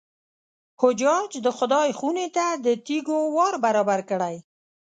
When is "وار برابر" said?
3.35-3.99